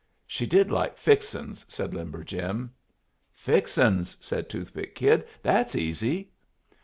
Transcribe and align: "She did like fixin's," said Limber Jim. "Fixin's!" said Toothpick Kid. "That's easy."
"She 0.25 0.47
did 0.47 0.71
like 0.71 0.97
fixin's," 0.97 1.63
said 1.69 1.93
Limber 1.93 2.23
Jim. 2.23 2.73
"Fixin's!" 3.35 4.17
said 4.19 4.49
Toothpick 4.49 4.95
Kid. 4.95 5.27
"That's 5.43 5.75
easy." 5.75 6.31